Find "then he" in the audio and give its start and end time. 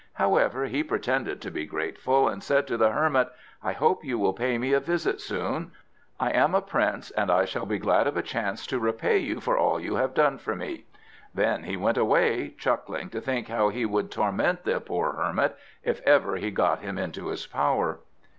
11.35-11.77